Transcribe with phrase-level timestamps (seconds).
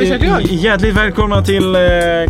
[0.00, 0.40] vi kört igång?
[0.58, 1.80] Hjärtligt välkomna till eh,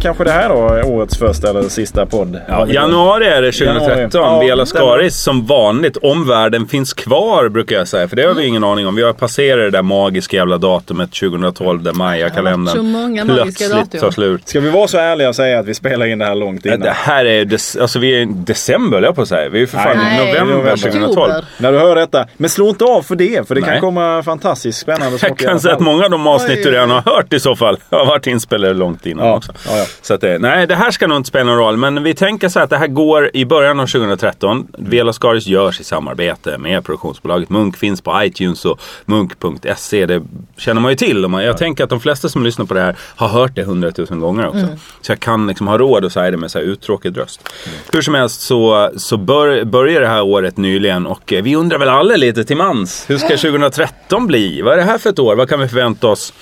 [0.01, 2.41] kanske det här då, årets första eller sista podd.
[2.49, 3.97] Ja, januari är det 2013.
[3.97, 4.11] Januari.
[4.13, 5.97] Ja, Vela Skaris som vanligt.
[5.97, 8.09] Om världen finns kvar brukar jag säga.
[8.09, 8.95] För det har vi ingen aning om.
[8.95, 13.71] Vi har passerat det där magiska jävla datumet 2012 där Maya-kalendern så många magiska plötsligt
[13.93, 14.01] datum.
[14.01, 14.49] tar slut.
[14.49, 16.71] Ska vi vara så ärliga och säga att vi spelar in det här långt Ja,
[16.75, 16.85] innan?
[16.87, 19.49] Det här är, dec- alltså vi är i december jag på att säga.
[19.49, 20.77] Vi är ju för fan Nej, i november november.
[20.77, 21.11] 2012.
[21.31, 21.45] Oktober.
[21.59, 22.27] När du hör detta.
[22.37, 23.81] Men slå inte av för det, för det kan Nej.
[23.81, 25.85] komma fantastiskt spännande Jag saker alla kan säga att fall.
[25.85, 29.07] många av de avsnitt du redan har hört i så fall har varit inspelade långt
[29.07, 29.53] innan Ja, också.
[29.67, 29.85] ja, ja.
[30.03, 31.77] Så att det, nej, det här ska nog inte spela någon roll.
[31.77, 34.67] Men vi tänker så här att det här går i början av 2013.
[34.79, 37.77] Vela Skaris görs i samarbete med produktionsbolaget Munk.
[37.77, 40.07] Finns på iTunes och munk.se.
[40.07, 40.23] Det
[40.57, 41.25] känner man ju till.
[41.25, 43.63] Och man, jag tänker att de flesta som lyssnar på det här har hört det
[43.65, 44.67] hundratusen gånger också.
[45.01, 47.49] Så jag kan liksom ha råd att säga det med så här uttråkad röst.
[47.93, 51.79] Hur som helst så, så bör, börjar det här året nyligen och eh, vi undrar
[51.79, 53.05] väl alla lite till mans.
[53.09, 54.63] Hur ska 2013 bli?
[54.63, 55.37] Vad är det här för ett år?
[55.37, 56.33] Vad kan vi förvänta oss?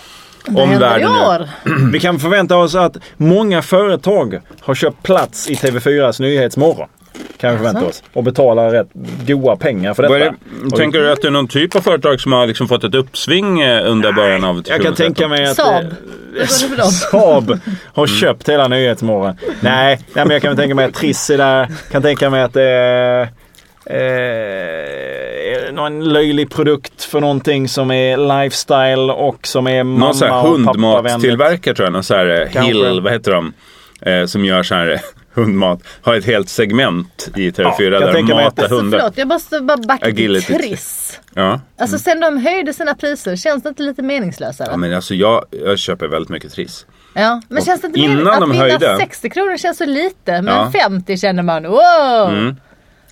[0.49, 1.75] Vad om händer i världen nu.
[1.93, 6.89] Vi kan förvänta oss att många företag har köpt plats i TV4s Nyhetsmorgon.
[7.41, 8.03] Kan vi förvänta oss.
[8.13, 8.89] Och betalar rätt
[9.27, 10.15] goda pengar för detta.
[10.19, 12.95] det, tänker du att det är någon typ av företag som har liksom fått ett
[12.95, 14.77] uppsving eh, under början av 2013?
[14.77, 15.57] Jag kan tänka mig att...
[15.57, 15.85] Saab.
[15.85, 16.87] eh, dem?
[16.91, 17.61] Saab
[17.95, 19.37] har köpt hela Nyhetsmorgon.
[19.61, 21.69] Nej, nej, men jag kan tänka mig att Triss är där.
[21.91, 23.29] Kan tänka mig att det är
[23.89, 30.29] eh, någon löjlig produkt för någonting som är lifestyle och som är Någon mamma sån
[30.29, 31.13] här och pappavänligt.
[31.13, 31.93] hundmattillverkare tror jag.
[31.93, 32.73] Någon sån här eh, Kanske.
[32.73, 33.53] Hill, vad heter de?
[34.03, 35.01] Eh, som gör så här eh,
[35.35, 35.81] hundmat.
[36.03, 38.75] Har ett helt segment i TV4 jag där de tänker mig att matar det- Så
[38.81, 38.99] hundar.
[38.99, 40.43] förlåt, jag måste bara backa till.
[40.43, 41.21] Triss.
[41.35, 41.61] Ja.
[41.79, 44.69] Alltså sen de höjde sina priser, känns det inte lite meningslösare?
[44.71, 46.87] ja, men alltså jag, jag köper väldigt mycket Triss.
[47.15, 48.41] Ja, men känns det inte meningslöst?
[48.41, 50.71] de Att vinna höjde- 60 kronor känns så lite, men Ja.
[50.83, 52.29] 50 känner man wow!
[52.31, 52.57] Mm.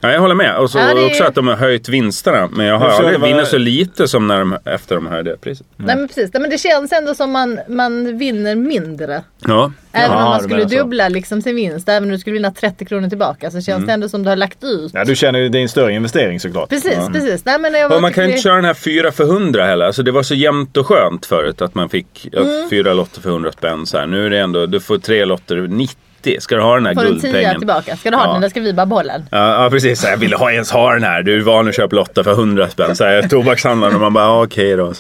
[0.00, 0.56] Ja, jag håller med.
[0.56, 2.48] Och så Ja, det också att de har höjt vinsterna.
[2.52, 5.36] Men jag har Jag aldrig det var- så lite som när de, efter de höjde
[5.36, 5.66] priset.
[5.76, 9.22] Nej men precis, Nej, men det känns ändå som man, man vinner mindre.
[9.46, 9.72] Ja.
[9.92, 12.84] Även Ja, om man skulle dubbla liksom sin vinst, även om du skulle vinna 30
[12.84, 13.86] kronor tillbaka så känns Mm.
[13.86, 14.90] det ändå som du har lagt ut.
[14.94, 16.68] Ja, du känner ju det är en större investering såklart.
[16.68, 17.44] Precis, precis.
[17.44, 19.86] Nej, men jag Och man kan ju inte köra den här 4 för 100 heller.
[19.86, 22.70] Alltså det var så jämnt och skönt förut att man fick Mm.
[22.70, 23.86] fyra lotter för 100 spänn.
[23.86, 24.06] Så här.
[24.06, 25.96] Nu är det ändå, du får tre lotter 90.
[26.40, 27.58] Ska du ha den här Får en tia guldpengen?
[27.58, 27.96] tillbaka.
[27.96, 28.28] Ska du ha Ja.
[28.28, 29.26] den eller ska vi bara behålla den?
[29.30, 30.04] Ja, ja precis.
[30.04, 31.22] Jag ville ha, ens ha den här.
[31.22, 32.96] Du är van att köpa lotter för 100 spänn.
[32.96, 34.92] Så här, tobakshandlaren och man bara ja, okej då.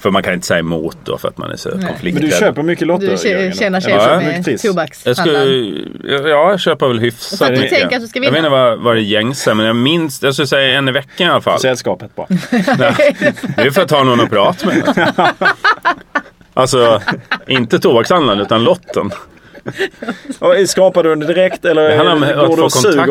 [0.00, 2.30] För man kan inte säga emot då för att man är så Men konflikträdd.
[2.30, 3.16] du köper mycket lotter Du
[3.58, 4.22] tjänar tjejer Ja.
[4.46, 6.00] Jag tobakshandlaren.
[6.04, 7.78] ja, jag köper väl hyfsat För att du mycket.
[7.78, 10.22] tänker att du ska Jag vet inte vad, vad det är gängse, men jag minns,
[10.22, 11.60] jag skulle säga en i veckan i alla fall.
[11.60, 12.26] Sällskapet bara.
[13.56, 15.04] Det är för att ha någon att prata med.
[16.54, 17.02] Alltså,
[17.46, 19.10] inte tobakshandlaren utan lotten.
[20.66, 23.06] Skapar du den direkt eller går, du och suger,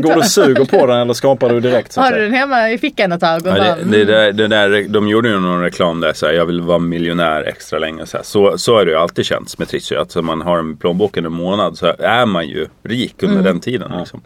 [0.00, 1.96] går du och suger på den eller skapar du direkt?
[1.96, 3.40] Har du den hemma i fickan ett tag?
[3.44, 6.46] Ja, det, det där, det där, de gjorde ju någon reklam där så här, jag
[6.46, 8.06] vill vara miljonär extra länge.
[8.06, 8.24] Så, här.
[8.24, 9.92] så, så är det ju alltid känts med Triss.
[9.92, 13.60] Att om man har en plånboken en månad så är man ju rik under den
[13.60, 13.92] tiden.
[13.98, 14.20] Liksom.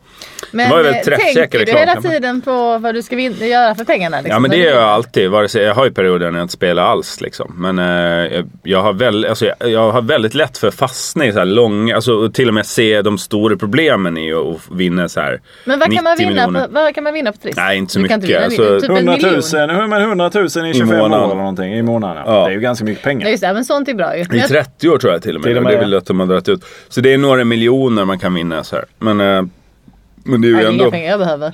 [0.50, 3.74] Men det var ju väl eh, tänker du hela tiden på vad du ska göra
[3.74, 4.16] för pengarna?
[4.16, 5.30] Liksom, Ja men det gör jag alltid.
[5.30, 7.20] Vare sig, jag har ju perioder när jag inte spelar alls.
[7.20, 7.54] Liksom.
[7.56, 11.38] Men eh, jag- har väl, alltså, jag, jag har väldigt lätt för fastna i så
[11.38, 11.46] här
[11.78, 15.78] långa, alltså, till och med se de stora problemen i att vinna så här Men
[15.78, 16.66] vad kan, man 90 vinna miljoner.
[16.66, 17.56] på, vad kan man vinna på Triss?
[17.56, 18.30] Nej, inte så Du kan mycket.
[18.36, 19.32] vinna Alltså, typ en 100 miljon.
[19.32, 21.24] 000, hur- men 100 000 i 25 år månaden.
[21.24, 22.22] eller någonting i månaden.
[22.26, 22.32] Ja.
[22.34, 22.44] Ja.
[22.46, 23.26] Det är ju ganska mycket pengar.
[23.26, 24.22] Ja just det, men sånt är bra ju.
[24.22, 25.50] I jag- 30 år tror jag till och med.
[25.50, 26.64] Till och med, det är väl att de har dragit ut.
[26.88, 28.84] Så det är några miljoner man kan vinna så här.
[28.98, 29.42] Men, eh,
[30.24, 30.90] men det är ju Nej, det är inga ändå...
[30.90, 31.52] pengar jag behöver.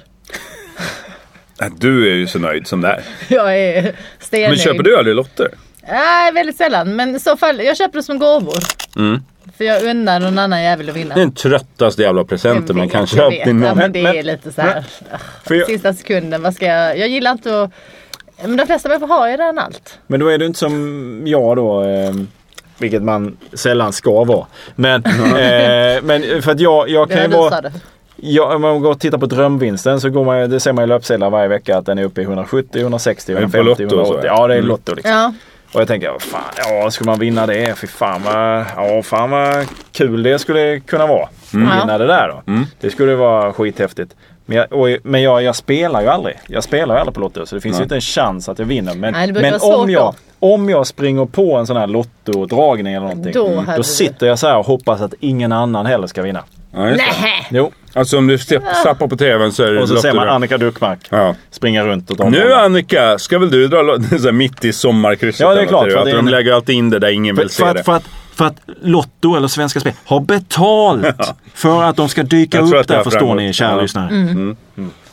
[1.79, 3.01] Du är ju så nöjd som det är.
[3.29, 4.51] Jag är stennöjd.
[4.51, 5.49] Men köper du aldrig lotter?
[5.89, 6.97] Nej, väldigt sällan.
[6.97, 8.59] Men i så fall, jag köper det som gåvor.
[8.97, 9.23] Mm.
[9.57, 11.15] För jag unnar någon annan jävel att vinna.
[11.15, 13.79] Det är den tröttaste jävla presenten man kan jag köpa ja, någon.
[13.79, 14.85] men det Men- är lite så här.
[15.49, 16.99] Jag, Sista sekunden, vad ska jag...
[16.99, 17.71] Jag gillar inte att...
[18.43, 19.99] Men de flesta människor har ju redan allt.
[20.07, 21.85] men då är du inte som jag då.
[21.85, 22.13] Eh,
[22.79, 24.47] vilket man sällan ska vara.
[24.75, 27.63] Men, eh, men för att jag, jag kan ju vara...
[28.23, 30.87] Ja, om man går och tittar på drömvinsten så går man, det ser man i
[30.87, 34.01] löpsedlar varje vecka att den är uppe i 170, 160, Är det på 150, Lotto
[34.01, 34.29] och så, 180.
[34.29, 34.43] ja?
[34.43, 34.63] Ja, det är.
[34.63, 35.13] Lotto liksom.
[35.13, 35.33] Ja.
[35.73, 37.79] Och jag tänker, ja, fan, ja, skulle man vinna det?
[37.79, 41.23] Fy fan vad, ja, fan vad kul det skulle kunna vara.
[41.25, 42.53] Att vinna det där då.
[42.53, 42.67] Mm.
[42.81, 44.17] Det skulle vara skithäftigt.
[44.47, 46.37] Men, jag, och, men jag, jag spelar ju aldrig.
[46.47, 47.81] Jag spelar ju aldrig på Lotto så det finns Nej.
[47.81, 48.95] ju inte en chans att jag vinner.
[48.95, 50.03] Men, Nej, men om, jag,
[50.41, 50.47] då.
[50.55, 53.33] om jag springer på en sån här Lotto-dragning eller någonting.
[53.33, 56.23] Då Då, hade du- sitter jag så här och hoppas att ingen annan heller ska
[56.23, 56.45] vinna.
[56.73, 56.79] Ja.
[56.85, 57.47] Nej.
[57.51, 57.73] Jo.
[57.95, 60.29] Alltså om du zappar på tvn så är det Och så ser man.
[60.29, 61.35] Annika Duckmark Ja.
[61.51, 62.53] springa runt och Nu.
[62.55, 65.41] Annika, ska väl du dra lo- så här mitt i sommarkrysset?
[65.41, 66.99] Ja, det är klart, vad för Att det är de en- lägger alltid in det
[66.99, 67.81] där ingen För, vill se för, det.
[67.81, 71.07] att, för, att, för att Lotto eller Svenska Spel har betalt
[71.55, 73.37] för att de ska dyka upp att där är förstår framåt.
[73.37, 73.81] ni kära Ja.
[73.81, 74.09] lyssnare.
[74.09, 74.57] Mm.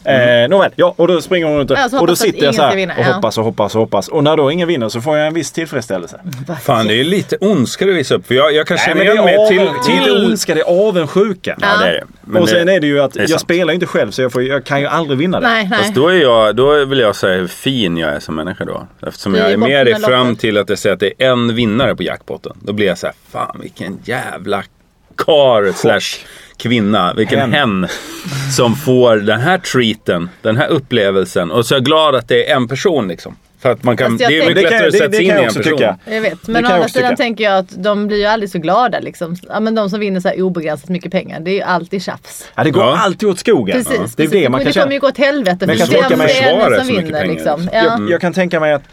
[0.08, 2.94] Eh, nåväl, ja och då springer hon runt och, och då sitter jag så här
[2.98, 4.08] och hoppas och hoppas och hoppas.
[4.08, 6.20] Och när då ingen vinner så får jag en viss tillfredsställelse.
[6.62, 8.28] Fan, det är ju lite ondska du visar upp.
[8.28, 9.70] För jag, jag kan känna men det igen mig är, till...
[9.86, 9.94] till...
[9.94, 11.58] inte ondska, det är avundsjuka.
[11.62, 12.04] Ja, det är det.
[12.22, 13.42] Men och sen är det ju att det jag sant.
[13.42, 15.48] spelar ju inte själv så jag, får, jag kan ju aldrig vinna det.
[15.48, 15.80] Nej, nej.
[15.80, 18.88] Fast då, är jag, då vill jag säga hur fin jag är som människa då.
[19.08, 21.96] Eftersom jag är med dig fram till att jag säger att det är en vinnare
[21.96, 22.58] på jackpotten.
[22.62, 24.64] Då blir jag så här, fan vilken jävla
[25.18, 26.26] kar slash
[26.58, 27.14] kvinna.
[27.14, 27.54] Vilken Hen.
[27.54, 27.88] hen.
[28.56, 31.52] som får den här treaten, den här upplevelsen.
[31.52, 33.36] Och så är jag glad att det är en person liksom.
[33.60, 35.26] För att man kan, det är mycket Det kan- lättare att det- sätta det sig
[35.26, 35.64] in i jag en person.
[35.78, 35.98] tycka.
[36.06, 37.18] Jag vet, Det men å andra sidan tycka.
[37.18, 39.36] tänker jag att de blir ju aldrig så glada liksom.
[39.50, 42.48] Ja men de som vinner så här obegränsat mycket pengar, det är ju alltid tjafs.
[42.56, 42.98] Ja, det går Ja.
[42.98, 43.74] alltid åt skogen.
[43.78, 44.32] Precis, Det är precis.
[44.32, 46.34] det man kan det kommer ju gå åt helvete Men jag kan tänka mig- är
[46.44, 47.62] försvara den som så mycket vinner pengar, liksom.
[47.62, 47.80] liksom.
[47.80, 47.98] Ja.
[48.00, 48.84] Jag, jag kan tänka mig att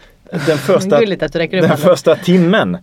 [0.47, 2.77] den första, räcker upp den första timmen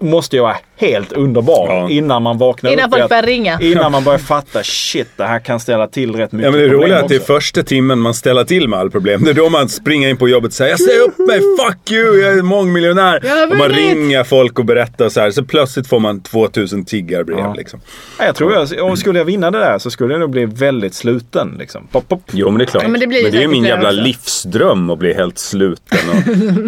[0.00, 1.90] måste ju vara helt underbar Ja.
[1.90, 2.96] innan man vaknar Innan upp.
[2.96, 3.58] i folk börjar ringa.
[3.60, 6.68] Innan man börjar fatta shit det här kan ställa till rätt mycket Ja men det
[6.68, 9.24] roliga är att det är första timmen man ställer till med all problem.
[9.24, 11.90] Det är då man springer in på jobbet och säger jag säger upp mig, fuck
[11.92, 13.20] you, jag är mångmiljonär.
[13.24, 15.30] Jag och man ringer folk och berättar så här.
[15.30, 17.54] Så plötsligt får man 2000 tiggarbrev Ja.
[17.54, 17.80] liksom.
[18.18, 20.44] Ja, jag tror jag, och skulle jag vinna det där så skulle jag nog bli
[20.44, 21.56] väldigt sluten.
[21.58, 21.86] Liksom.
[21.92, 22.22] Pop, pop.
[22.32, 22.82] Jo men det är klart.
[22.82, 24.00] Ja, men det blir ju är ju min det jävla också.
[24.00, 25.98] livsdröm att bli helt sluten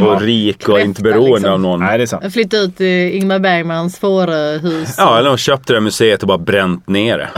[0.00, 1.52] och, och rik och Kräfta, inte beroende liksom.
[1.52, 1.80] av någon.
[1.80, 2.32] Nej det är sant.
[2.32, 2.86] Flytta ut till
[3.18, 4.94] Ingmar Bergmans fårahus.
[4.98, 7.28] Ja, eller de köpte det museet och bara bränt ner det.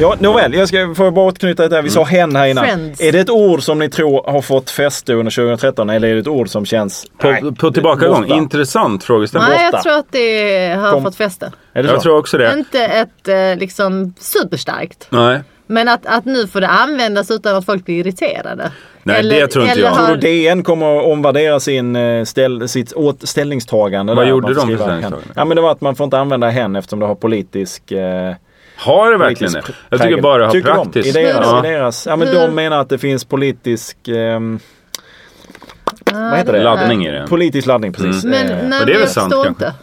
[0.00, 1.82] Ja, nåväl, jag ska få bara återknyta det där.
[1.82, 2.64] Vi sa hen här innan.
[2.64, 3.00] Friends.
[3.00, 6.20] Är det ett ord som ni tror har fått fäste under 2013 eller är det
[6.20, 7.06] ett ord som känns...
[7.18, 8.34] På, Nej, på tillbakagång, borta?
[8.34, 9.50] intressant frågeställning.
[9.50, 11.02] Nej, jag tror att det har Kom.
[11.02, 11.52] fått fäste.
[11.72, 12.02] Är det Jag så?
[12.02, 12.52] tror också det.
[12.58, 15.06] Inte ett eh, liksom superstarkt.
[15.10, 15.40] Nej.
[15.66, 18.70] Men att, att nu får det användas utan att folk blir irriterade.
[19.12, 19.94] Nej, det tror inte jag.
[19.96, 24.14] Tror du DN kommer att omvärdera sin, eh, ställ, sitt åt, ställningstagande?
[24.14, 24.30] Vad där?
[24.30, 25.16] gjorde de för ställningstagande?
[25.36, 27.92] Ja men det var att man får inte använda hen eftersom det har politisk...
[27.92, 28.34] Eh,
[28.76, 29.62] Har det verkligen det?
[29.90, 30.74] Jag tycker bara det har Tycker de?
[30.82, 31.08] praktiskt.
[31.16, 31.66] I deras, Ja.
[31.66, 33.96] i deras, ja men de menar att det finns politisk...
[34.08, 34.58] ehm,
[36.12, 36.62] vad heter det?
[36.62, 37.26] Laddning i det.
[37.28, 38.24] Politisk laddning precis.
[38.24, 39.64] Men, Eh, nej, det är men väl jag sant förstår kanske.
[39.66, 39.78] inte.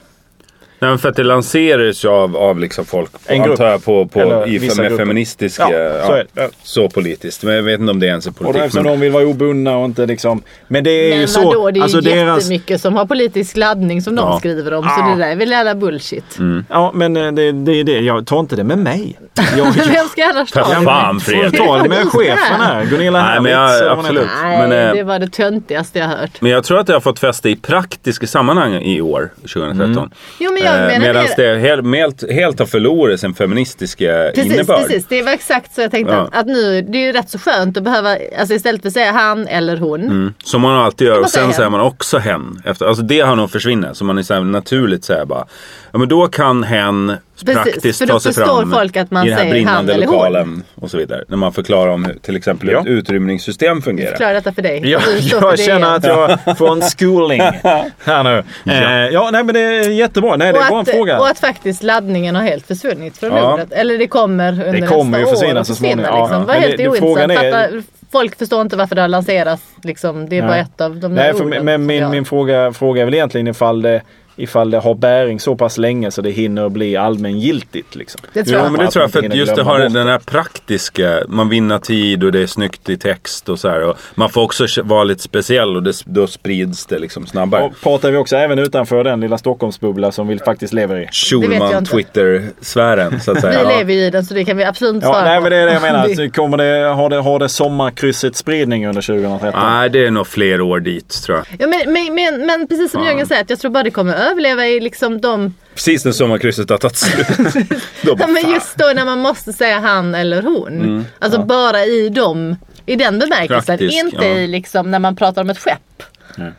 [0.86, 3.52] Nej, men för att det lanserades ju av, av liksom folk, En grupp.
[3.52, 5.06] antar jag, på, på, Eller i, vissa med grupper.
[5.06, 6.50] feministisk, Ja, ja, så är det.
[6.64, 7.44] så politiskt.
[7.44, 8.56] Men jag vet inte om det ens är och politik.
[8.62, 10.42] då eftersom Men, de vill vara obundna och inte liksom...
[10.68, 11.46] Men det är ju Men så.
[11.46, 14.40] vadå, det är alltså ju deras, jättemycket som har politisk laddning som de Ja.
[14.40, 14.84] skriver om.
[14.84, 16.38] Så det där är väl jävla bullshit.
[16.70, 18.00] Ja men eh, det, det är det.
[18.00, 19.20] Jag tar inte det med mig.
[19.58, 20.86] Jag, Vem ska annars ta För det?
[20.86, 21.58] fan Fredrik!
[21.62, 22.86] Ta det med chefen här.
[22.86, 24.28] Gunilla Nej, men jag- absolut.
[24.44, 26.42] Nej, Men, eh, det var det töntigaste jag hört.
[26.42, 30.12] Men jag tror att det har fått fäste i praktiska sammanhang i år, 2013.
[30.40, 31.58] Jo men jag Eh, Medan det.
[31.58, 34.82] helt, helt, har förlorat sin feministiska Precis, innebörd.
[34.82, 35.06] precis.
[35.08, 36.20] Det var exakt så jag tänkte Ja.
[36.22, 38.94] att, att nu, det är ju rätt så skönt att behöva, alltså istället för att
[38.94, 40.04] säga han eller hon.
[40.04, 40.34] Mm.
[40.44, 42.62] Som man alltid gör och sen säger man också hen.
[42.66, 43.98] Efter, alltså det har nog försvunnit.
[43.98, 45.46] Så man är så här naturligt säger bara.
[45.92, 47.14] Ja men då kan hen
[47.46, 49.98] Precis, praktiskt för då ta sig förstår fram folk att man i den här brinnande
[49.98, 51.24] lokalen och så vidare.
[51.28, 52.80] När man förklarar om hur till exempel Ja.
[52.82, 54.10] ett utrymningssystem fungerar.
[54.12, 54.82] Förklara detta för dig.
[54.92, 55.12] Ja, för
[55.42, 57.42] jag det känner att jag får en schooling
[58.06, 58.44] här nu.
[58.72, 60.36] Eh, ja, nej men det är jättebra.
[60.36, 61.20] Nej, det bara en att, fråga.
[61.20, 63.54] och att faktiskt laddningen har helt försvunnit från Ja.
[63.54, 63.72] ordet.
[63.72, 65.64] Eller det kommer under Det kommer ju nästa försvinna år.
[65.64, 66.00] så småningom.
[66.04, 66.40] försvinna, Ja, liksom.
[66.42, 66.46] ja.
[66.48, 67.16] Var Men helt det- ointressant.
[67.18, 69.64] frågan är- Fattar- Folk förstår inte varför det har lanserats.
[69.84, 70.30] Liksom.
[70.30, 71.66] Det är bara ett av de där Nej, för, orden.
[71.66, 74.02] men som min, min fråga, fråga är väl egentligen ifall det,
[74.36, 77.96] ifall det har bäring så pass länge så det hinner bli allmängiltigt.
[77.96, 78.22] Liksom.
[78.34, 78.72] Det tror Jo jag.
[78.72, 81.50] men det Att tror jag för att just det har bort den här praktiska, man
[81.50, 83.82] vinner tid och det är snyggt i text och så här.
[83.84, 87.64] Och man får också vara lite speciell och det, då sprids det liksom snabbare.
[87.64, 91.08] Och pratar vi också även utanför den lilla Stockholmsbubbla som vi faktiskt lever i.
[91.12, 91.86] Schulman.
[91.86, 93.64] Twitter-sfären så att Vi säga.
[93.64, 93.78] Ja.
[93.78, 95.58] lever ju i den så det kan vi absolut inte Ja, svara nej men det
[95.58, 96.08] är det jag menar.
[96.18, 99.62] Det- Att Kommer det, har, det, har det sommarkrysset spridning under 2013?
[99.64, 101.46] Nej, det är nog fler år dit tror jag.
[101.60, 104.68] Ja, men, men, men, men precis som Jörgen säger, jag tror bara det kommer överleva
[104.68, 105.54] i liksom de...
[105.74, 107.28] Precis när sommarkrysset har tagit slut.
[108.02, 108.52] Ja, men fan.
[108.52, 110.68] just då när man måste säga han eller hon.
[110.68, 112.56] Mm, alltså bara i dem,
[112.86, 113.78] i den bemärkelsen.
[113.78, 114.38] Praktisk, inte ja.
[114.38, 116.04] i liksom när man pratar om ett skepp.
[116.36, 116.52] Nej.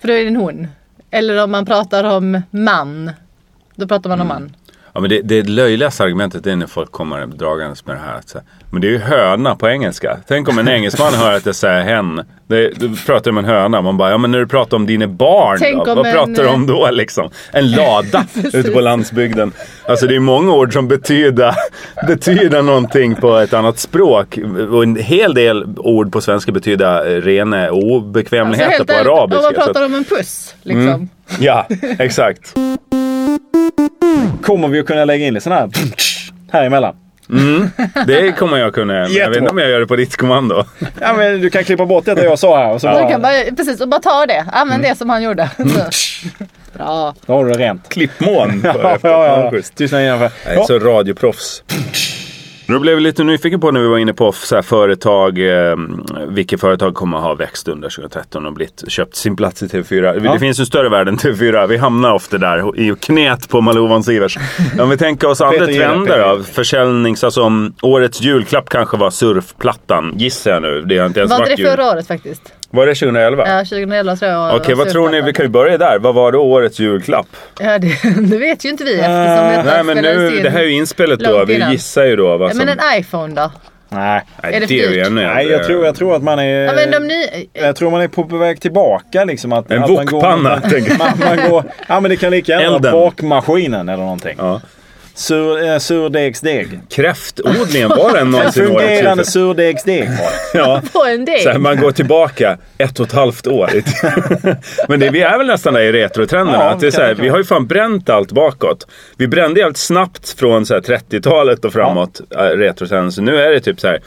[0.00, 0.68] För då är det en hon.
[1.10, 3.10] Eller om man pratar om man.
[3.74, 4.42] Då pratar man om Mm.
[4.42, 4.56] man.
[4.96, 8.18] Ja, men det, det löjligaste argumentet är när folk kommer dragandes med det här.
[8.18, 10.18] Att säga, men det är ju höna på engelska.
[10.28, 12.22] Tänk om en engelsman hör att jag säger hen.
[12.46, 13.82] Det, då pratar om en höna.
[13.82, 15.94] Man bara, ja men när du pratar om dina barn Tänk då?
[15.94, 17.30] Vad en, pratar du om då liksom?
[17.52, 19.52] En lada ute på landsbygden.
[19.88, 21.54] Alltså det är många ord som betyder,
[22.06, 24.38] betyder någonting på ett annat språk.
[24.70, 29.38] Och en hel del ord på svenska betyder eh, rena obekvämligheter helt på arabiska.
[29.38, 30.54] Om man pratar om en puss.
[30.62, 31.08] Liksom.
[31.38, 31.66] Ja,
[31.98, 32.54] exakt.
[34.42, 35.70] Kommer vi att kunna lägga in lite sådana här
[36.52, 36.94] här emellan?
[38.06, 38.92] Det kommer jag kunna.
[38.92, 40.64] Men jag vet inte om jag gör det på ditt kommando.
[41.00, 43.22] Ja, men du kan klippa bort det jag sa här och så Du bara, kan
[43.22, 44.44] bara, precis, och bara ta det.
[44.52, 44.90] Använd Mm.
[44.90, 45.50] det som han gjorde.
[45.56, 45.90] Så.
[46.78, 47.14] Bra.
[47.26, 47.88] då har du det rent.
[47.88, 48.60] Klippmån.
[48.64, 49.60] Ja, ja, ja.
[49.74, 50.30] Tystnad innanför.
[50.46, 51.62] Jag är så radioproffs.
[52.68, 55.38] Då blev vi lite nyfiken på när vi var inne på så här företag.
[55.38, 55.76] Eh,
[56.28, 60.32] vilka företag kommer att ha växt under 2013 och blivit, köpt sin plats i TV4.
[60.32, 61.66] Det finns ju en större värld än TV4.
[61.66, 64.38] Vi hamnar ofta där i knät på Malou von Sivers.
[64.80, 66.42] Om vi tänker oss andra trender då.
[66.42, 70.14] Försäljnings, alltså om årets julklapp kanske var surfplattan.
[70.16, 70.82] Gissar jag nu.
[70.82, 72.42] Det har inte ens Var varit det förra året faktiskt?
[72.70, 73.44] Var det 2011?
[73.48, 74.56] Ja, 2011 tror jag.
[74.56, 75.20] Okej, var vad tror ni?
[75.20, 75.98] Vi kan ju börja där.
[75.98, 77.26] Vad var då årets julklapp?
[77.60, 77.88] Ja, det,
[78.30, 81.20] det vet ju inte vi eftersom detta Nej men nu, det här är ju inspelet
[81.20, 81.44] då.
[81.44, 82.58] Vi gissar ju då vad som...
[82.58, 83.50] men en iPhone då?
[83.88, 84.22] Nej.
[84.42, 86.64] Är det det är ju ännu Nej, jag tror, jag tror att man är...
[86.64, 87.46] Ja, men de ny...
[87.52, 89.52] Jag tror man är på väg tillbaka liksom.
[89.52, 90.98] Att, En att man går- wokpanna, tänker jag.
[90.98, 94.34] man, man går, Ja men det kan lika gärna vara bakmaskinen eller någonting.
[94.38, 94.60] Ja.
[95.16, 96.80] Sur, eh, surdegsdeg.
[96.90, 99.26] Kräftodlingen, var den En någonsin årets fungerande julklapp?
[99.26, 100.08] surdegsdeg.
[100.54, 100.82] Ja.
[100.92, 101.40] På en del.
[101.40, 103.70] Så här, man går tillbaka ett och ett halvt år.
[104.88, 106.58] Men det, vi är väl nästan där i retrotrenderna.
[106.58, 108.86] Ja, att det är så här, vi har ju fan bränt allt bakåt.
[109.16, 112.56] Vi brände jävligt snabbt från så här 30-talet och framåt, ja.
[112.56, 113.12] retrotrenden.
[113.12, 114.00] Så nu är det typ så här.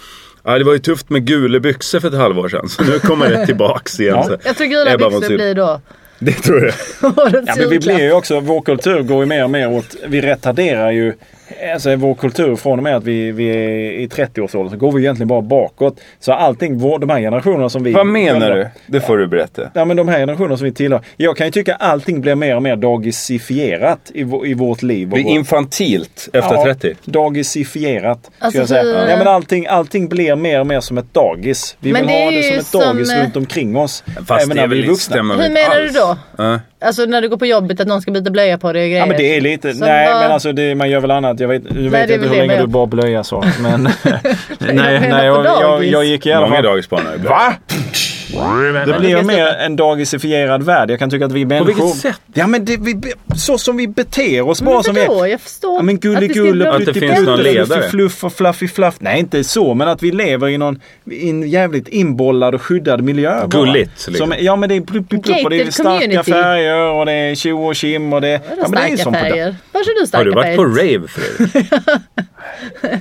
[0.44, 2.70] Ja, det var ju tufft med gula byxor för ett halvår sedan.
[2.70, 4.16] Så nu kommer det tillbaks igen.
[4.16, 4.24] Ja.
[4.24, 4.38] Så.
[4.44, 5.82] Jag tror gula Ebba byxor blir då
[6.20, 6.74] Det tror jag.
[7.48, 10.22] Ja, men vi blir ju också, vår kultur går ju mer och mer åt, vi
[10.22, 11.14] retarderar ju
[11.74, 15.02] Alltså vår kultur från och med att vi, vi är i 30-årsåldern så går vi
[15.02, 16.00] egentligen bara bakåt.
[16.20, 17.92] Så allting, vår, de här generationerna som vi...
[17.94, 18.68] Vad menar du?
[18.88, 19.62] Det får du berätta.
[19.74, 21.02] Ja men de här generationerna som vi tillhör.
[21.18, 25.10] Jag kan ju tycka allting blir mer och mer dagisifierat i, i vårt liv.
[25.10, 26.96] Det är infantilt efter Ja, 30.
[27.06, 28.20] Dagisifierat.
[28.24, 28.84] Ska Alltså, jag säga.
[28.84, 31.76] hur- Ja, men allting, allting blir mer och mer som ett dagis.
[31.80, 34.04] Vi Men vill det ha det som ett dagis som, eh, runt omkring oss.
[34.28, 35.16] Fast även det när är vi väl är inte vuxna.
[35.16, 36.18] Hur menar du då?
[36.38, 36.60] Ja.
[36.82, 39.00] Alltså när du går på jobbet att någon ska byta blöja på dig och grejer.
[39.00, 41.40] Ja men det är lite, Så nej vad- men alltså det, man gör väl annat.
[41.40, 43.44] Jag vet, du vet är inte hur länge du bara blöja så.
[43.62, 43.84] Men
[44.60, 46.64] nej, nej jag, jag, jag gick i alla Många fall.
[46.66, 47.54] dagisbarn har ju Va?
[48.86, 50.92] Det blir ska mer en dagisifierad värld.
[50.92, 51.66] Jag kan tycka att vi människor...
[51.66, 52.22] vilket sätt?
[52.34, 53.02] Ja men det, vi,
[53.38, 55.26] så som vi beter oss Men bara som vi är.
[55.26, 57.90] Jag förstår Ja men gulligull och Att det finns plutti- någon plutti- ledare.
[57.90, 58.96] fluff och fluffy fluff.
[59.00, 60.80] Nej inte så men att vi lever i någon
[61.12, 63.48] i en jävligt inbollad och skyddad miljö.
[63.48, 64.16] Gulligt, liksom.
[64.16, 66.32] Som, ja men det är plupp, plupp, plupp och det är starka community.
[66.32, 68.30] färger och det är tjo och kim och det...
[68.30, 69.12] Ja, men det är ju där.
[69.12, 69.56] färger?
[69.72, 71.74] Var kör du starka Har du varit på rave Fredrik?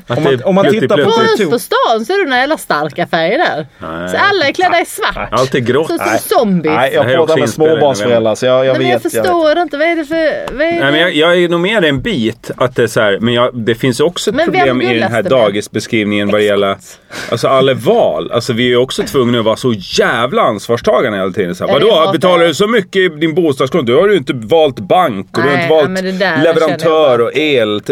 [0.07, 2.57] Om det man- är om man tittar på- på stan så är det några jävla
[2.59, 3.67] starka färger där.
[3.79, 4.09] Nej.
[4.09, 5.15] Så alla är klädda i svart.
[5.31, 5.87] Allt är grått.
[5.91, 6.19] Så som Nej.
[6.19, 6.75] zombies.
[6.75, 8.89] Nej, Det jag pratar också med småbarnsföräldrar så jag, jag Nej, men vet.
[8.89, 9.27] jag vet.
[9.27, 9.77] förstår inte.
[9.77, 10.53] Vad är det för...
[10.55, 10.91] Vad är Nej, det?
[10.91, 12.51] men jag, jag är nog med en bit.
[12.57, 15.13] Att det är så här, men jag, det finns också ett Men problem i den
[15.13, 16.77] här dagisbeskrivningen vad det gäller
[17.31, 18.33] alltså alla val.
[18.33, 21.55] Alltså vi är ju också tvungna att vara så jävla ansvarstagande hela tiden.
[21.55, 22.51] Så här, Ja, vadå, betalar jag.
[22.51, 23.87] du så mycket i din bostadskund?
[23.87, 27.21] Då har du inte valt bank och du har Nej, inte valt men leverantör jag
[27.21, 27.83] och el,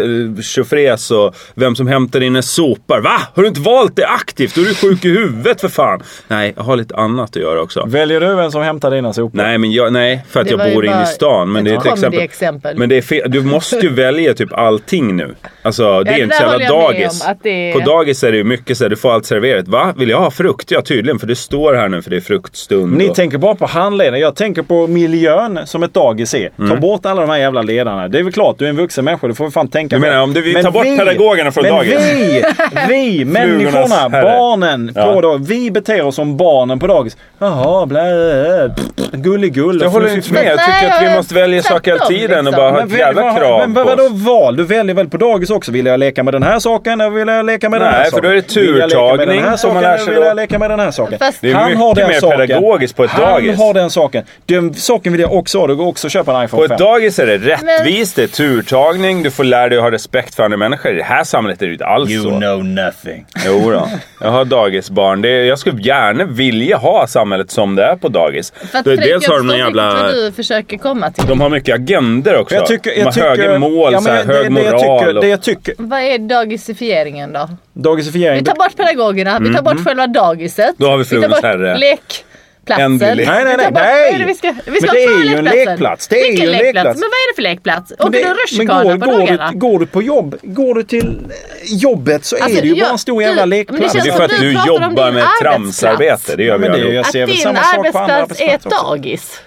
[0.43, 3.01] tjofräs och vem som hämtar in en sopar.
[3.01, 3.21] Va?
[3.35, 4.55] Har du inte valt det aktivt?
[4.55, 6.03] Då är du sjuk i huvudet för fan.
[6.29, 7.85] Nej, jag har lite annat att göra också.
[7.87, 9.39] Väljer du vem som hämtar dina sopor?
[9.39, 11.53] Nej, men jag, nej, för att Det jag bor inne i stan.
[11.53, 12.21] Men det är ett exempel.
[12.21, 12.79] exempel.
[12.79, 13.31] Men det är fel.
[13.31, 15.35] Du måste ju välja typ allting nu.
[15.63, 17.25] Alltså det är inte så jävla dagis.
[17.45, 19.69] är- På dagis är det ju mycket så här, du får allt serverat.
[19.69, 19.95] Va?
[19.97, 20.71] Vill jag ha frukt?
[20.71, 22.97] Ja tydligen, för det står här nu för det är fruktstund.
[22.97, 23.15] Ni och...
[23.15, 24.21] tänker bara på handledaren.
[24.21, 26.51] Jag tänker på miljön som ett dagis är.
[26.59, 26.71] Mm.
[26.71, 28.09] Ta bort alla de här jävla ledarna.
[28.09, 29.27] Det är väl klart, du är en vuxen människa.
[29.29, 30.23] Du får fan tänka Du på menar det.
[30.23, 31.95] om du vill Men ta bort pedagogerna från men dagis?
[32.15, 32.45] vi,
[32.89, 33.25] vi
[33.57, 35.13] människorna, barnen Ja.
[35.13, 37.06] på dag, Vi beter oss som barnen på dagis.
[37.39, 38.71] Jaha, blä,
[39.13, 39.81] gulligull.
[39.83, 40.45] Jag håller inte med.
[40.47, 42.57] Jag tycker att vi måste välja saker hela tiden och liksom.
[42.57, 44.57] bara ha ett jävla krav men på vad- vadå val?
[44.57, 45.73] Du väljer väl på dagis också?
[45.73, 48.05] Vill jag leka med den här saken eller vill jag leka med den här Nej,
[48.05, 48.23] för saken?
[48.25, 50.27] då är det Vill turtagning som man saken lär sig vill då.
[50.27, 51.19] jag leka med den här saken?
[51.41, 52.39] Det är Han mycket har den mer saken.
[52.39, 53.59] pedagogiskt på ett Han dagis.
[53.59, 54.25] har den saken.
[54.47, 55.67] Den saken vill jag också ha.
[55.67, 56.73] Du går också köpa en På iPhone 5.
[56.75, 60.35] ett dagis är det rättvist, det är turtagning, du får lära dig att ha respekt
[60.35, 60.93] för andra människor.
[60.93, 62.29] I det här samhället är det inte alls så.
[62.29, 63.27] know nothing.
[63.47, 63.89] Jo då.
[64.21, 65.23] Jag har dagisbarn.
[65.23, 68.53] Det jag skulle gärna vilja ha samhället som det är på dagis.
[68.73, 70.13] För att Det- Dels har jag de förstår jävla...
[70.13, 71.27] du försöker komma till.
[71.27, 72.55] De har mycket agender också.
[72.55, 74.65] Jag tycker, de jag har tycker, höga mål, ja, så här, men hög det, det,
[74.67, 74.99] jag moral.
[75.01, 75.23] tycker, och...
[75.23, 75.75] det jag tycker.
[75.79, 77.49] Vad är dagisifieringen då?
[77.73, 78.39] Dagisifiering.
[78.39, 80.65] Vi tar bort pedagogerna, vi tar bort själva dagiset.
[80.65, 80.75] Mm.
[80.79, 81.79] Då har vi Flugornas herre.
[81.79, 82.26] lekplatsen.
[82.75, 83.27] Ändlig lek.
[83.29, 84.19] Nej, nej, nej, bort- nej.
[84.19, 86.09] det Vi ska, vi Men ska det ha kvar är ju en lekplats.
[86.09, 86.85] Det är Vilken ju en lekplats.
[87.01, 87.93] Men vad är det för lekplats?
[87.99, 89.51] Men Åker det- du men rutschkana på går, dagarna?
[89.53, 91.19] du, går du på jobb, går du till
[91.65, 93.95] jobbet så Alltså, är det ju jag- bara en stor du- jävla men det lekplats.
[93.95, 96.37] Men det är för att du jobbar med tramsarbete.
[96.37, 97.05] Det gör vi men det ju- allihop.
[97.05, 99.41] jag ser Att din samma sak på andra arbetsplats är ett dagis.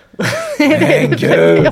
[0.59, 1.69] Men gud.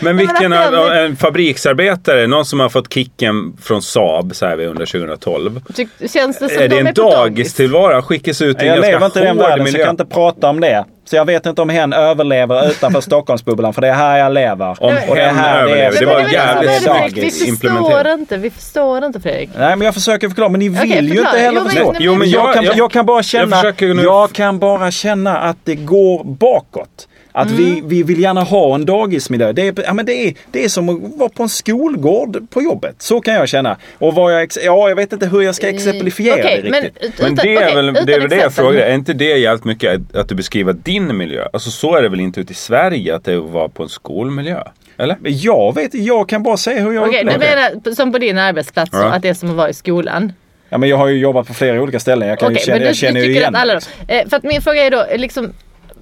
[0.00, 4.34] Men vilken men att av, den- en fabriksarbetare, någon som har fått kicken från Saab
[4.36, 5.60] så här vid under 2012.
[5.76, 7.14] Ty- Känns det som Är det de en är på dagis?
[7.14, 8.02] dagistillvaro?
[8.02, 9.84] Skickas ut i en Jag lever inte i den hård världen så jag miljö.
[9.84, 10.84] kan inte prata om det.
[11.04, 14.76] Så jag vet inte om hen överlever utanför Stockholmsbubblan för det är här jag lever.
[14.82, 15.96] Om och det hen här det överlever.
[15.96, 16.00] är.
[16.00, 17.16] Det Men var är väl jävligt det det, Fredrik.
[17.24, 18.18] Vi förstår implementerat.
[18.20, 19.50] inte, vi förstår inte Fredrik.
[19.58, 21.28] Nej men jag försöker förklara men ni vill Okej, ju förklara.
[21.28, 21.94] inte heller Jo, men- förstå.
[21.98, 24.90] Jo, men jag, jag- kan, jag- jag kan bara känna, försöker jag, nu- kan bara
[24.90, 27.08] känna att det går bakåt.
[27.32, 29.52] Att vi, vi vill gärna ha en dagismiljö.
[29.52, 32.62] Det är, ja, men det, är, det är som att vara på en skolgård på
[32.62, 32.94] jobbet.
[32.98, 33.76] Så kan jag känna.
[33.98, 37.04] Och vad jag, ja, jag vet inte hur jag ska exemplifiera Okej, det men, riktigt.
[37.04, 38.80] ut- Men utan- det är okej, väl det, är utan väl det jag frågar.
[38.80, 41.46] Är inte det jävligt mycket att, att du beskriver din miljö?
[41.52, 44.62] Alltså så är det väl inte ute i Sverige att det var på en skolmiljö?
[44.98, 45.16] Eller?
[45.22, 47.56] Jag vet jag kan bara säga hur jag du upplever det.
[47.82, 49.04] menar som på din arbetsplats, Ja.
[49.04, 50.32] att det är som att vara i skolan?
[50.68, 52.28] Ja, men jag har ju jobbat på flera olika ställen.
[52.28, 54.28] Jag, kan Okej, ju känna, men du, jag känner du ju igen att alla eh,
[54.28, 55.52] För att min fråga är då, liksom,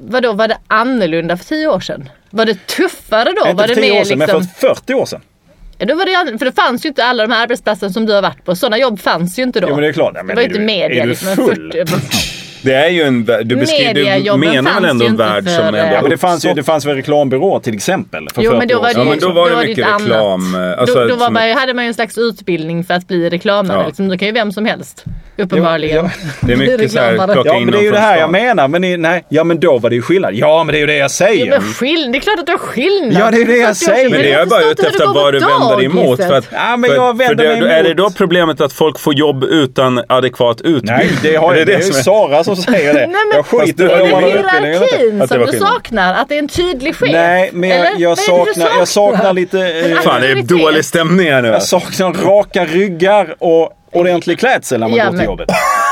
[0.01, 2.09] vadå, var det annorlunda för tio år sedan?
[2.31, 3.49] Var det tuffare då?
[3.49, 4.39] Inte var för det tio mer år sedan, liksom...
[4.39, 5.21] men för 40 år sedan.
[5.79, 8.13] Ja, då var det, för det fanns ju inte alla de här arbetsplatserna som du
[8.13, 8.57] har varit på.
[8.57, 9.67] Sådana jobb fanns ju inte då.
[9.71, 10.13] Jo men det är klart.
[10.17, 11.37] Ja, det var ju inte media Är du liksom.
[11.37, 11.73] full?
[11.73, 11.95] 40,
[12.63, 15.79] Det är ju en du, beskriver, du menar väl ändå en värld för, som ändå
[15.79, 18.69] Ja, men det fanns ju det fanns väl reklambyråer till exempel för Jo, 40 men
[18.69, 19.01] då var det.
[19.01, 20.03] Ja, men då var det då mycket ett annat.
[20.03, 23.09] reklam, alltså, då då var som- man, hade man ju en slags utbildning för att
[23.09, 23.81] bli reklamare.
[23.81, 23.87] Ja.
[23.87, 24.09] Liksom.
[24.09, 25.05] Då kan ju vem som helst
[25.39, 28.19] uppenbarligen Ja, Det är mycket så här, plocka Ja men det är ju det här
[28.19, 28.69] jag menar.
[28.69, 30.35] Men ni, nej, ja men då var det ju skillnad.
[30.35, 31.51] Ja men det är ju det jag Ja, säger.
[31.51, 33.23] men skill- det är klart att det är skillnad.
[33.23, 33.97] Ja, det är det jag För 40 år sedan.
[33.97, 34.11] säger.
[34.11, 36.17] Men det jag är bara ute efter det vad du vänder dig emot.
[36.25, 36.49] För, att.
[36.53, 39.15] Ja, men för, jag vänder för det, mig Är det då problemet att folk får
[39.15, 40.95] jobb utan adekvat utbildning?
[40.97, 43.01] Nej, det, har, Är det, det är ju Sara som säger det.
[43.07, 46.15] Nej, men jag skiter är i om det man har utbildning det som du saknar?
[46.15, 47.11] Att det är en tydlig chef?
[47.13, 49.59] Nej, men jag, jag, det du saknar, jag saknar lite...
[49.61, 51.49] eh, Fan, det är dålig stämning här nu.
[51.49, 55.49] Jag saknar raka ryggar och ordentlig klädsel när man Ja, går till men- jobbet.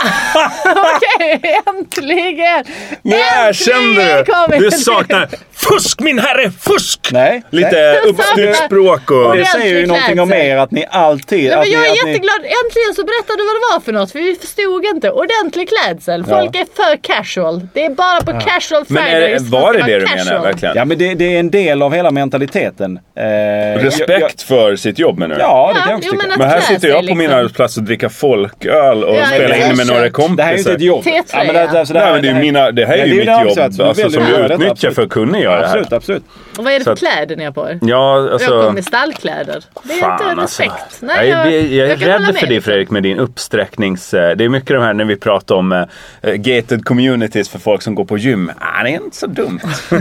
[0.64, 2.64] Okej, äntligen!
[3.02, 4.24] Nu erkände
[4.58, 4.58] du!
[4.58, 7.08] Du saknar fusk min herre, fusk!
[7.12, 7.42] Nej.
[7.50, 9.36] Lite uppstyrt språk och...
[9.36, 11.50] Det säger ju någonting om er att ni alltid...
[11.50, 12.36] Nej, men jag ni, är att ni, jätteglad.
[12.40, 14.12] Äntligen så berättade du vad det var för något.
[14.12, 15.10] För vi förstod inte.
[15.10, 16.24] Ordentlig klädsel.
[16.24, 17.68] Folk är för casual.
[17.74, 20.24] Det är bara på casual Men är Fridays det, man var det det du casual.
[20.26, 20.76] menar verkligen?
[20.76, 22.98] Ja men det, det är en del av hela mentaliteten.
[23.18, 25.40] Eh, jag- Respekt för sitt jobb menar du?
[25.40, 26.28] Ja, det Ja, kan jag också jo, tycka.
[26.28, 27.38] men Men här sitter jag på min liksom.
[27.38, 30.12] arbetsplats och dricker folköl och Ja, spelar in med några kört.
[30.12, 30.36] kompisar.
[30.36, 31.04] Det här är ju inte ett jobb.
[31.04, 32.98] T3, Ja, men det, alltså, det, Nej, här, men det är ju mina, det här
[32.98, 34.94] är ju mitt jobb alltså, vill som jag utnyttjar absolut.
[34.94, 35.76] för att kunna göra det här.
[35.76, 36.22] Absolut, absolut.
[36.58, 37.78] Och vad är det för kläder ni har på er?
[37.82, 38.48] Ja, Jag alltså...
[38.50, 39.64] kommer med stallkläder.
[39.82, 40.62] Det är Fan inte alltså.
[40.62, 40.98] respekt.
[41.00, 42.60] jag, är- jag, är rädd för dig.
[42.60, 44.14] Fredrik med din uppsträcknings...
[44.14, 47.82] eh, Det är mycket de här när vi pratar om eh, gated communities för folk
[47.82, 48.52] som går på gym.
[48.58, 49.60] Ah, det är inte så dumt.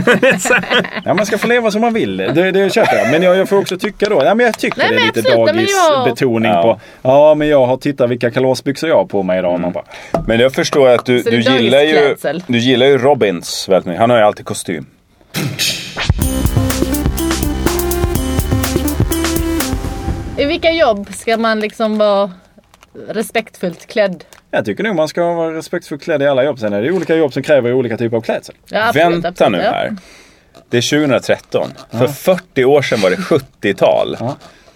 [1.04, 2.16] Ja, man ska få leva som man vill.
[2.16, 3.10] Det, det köper jag.
[3.10, 4.22] Men jag, jag får också tycka då.
[4.24, 5.22] Ja, men jag tycker Nej, det är lite.
[5.22, 6.62] Nej, jag- dagisbetoning Ja.
[6.62, 6.80] på.
[7.02, 9.54] Ja, men jag har tittat vilka kalasbyxor jag har på mig idag.
[9.54, 9.72] Mm.
[9.76, 14.00] Bara, Men jag förstår att du, du, gillar ju, du gillar ju Robins väldigt mycket.
[14.00, 14.86] Han har ju alltid kostym.
[20.38, 22.32] I vilka jobb ska man liksom vara
[23.08, 24.24] respektfullt klädd?
[24.50, 26.58] jag tycker nog man ska vara respektfullt klädd i alla jobb.
[26.58, 28.54] Sen är det olika jobb som kräver olika typer av klädsel.
[28.68, 29.70] Ja, absolut, Vänta absolut, nu ja.
[29.70, 29.96] här.
[30.70, 31.70] Det är 2013.
[31.90, 34.16] För 40 år sedan var det 70-tal.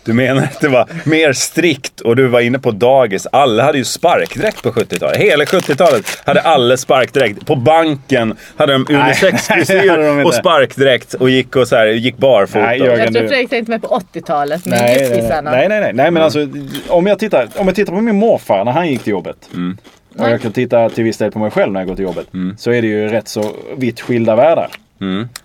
[0.04, 3.26] Du menar att det var mer strikt och du var inne på dagis.
[3.32, 5.16] Alla hade ju sparkdräkt på 70-talet.
[5.16, 7.46] Hela 70-talet hade alla sparkdräkt.
[7.46, 12.60] På banken hade de unisexfrisyr och sparkdräkt och gick, och så här, gick barfota.
[12.66, 16.10] Nej, Jörgen, Jag tror Fredrik tänkte med på 80-talet med Nej, nej, nej, nej, nej,
[16.10, 16.48] men alltså
[16.88, 19.48] om jag, tittar, om jag tittar på min morfar när han gick till jobbet.
[19.54, 19.78] Mm.
[20.18, 22.26] Och jag kan titta till viss del på mig själv när jag går till jobbet.
[22.58, 24.68] Så är det ju rätt så vitt skilda världar.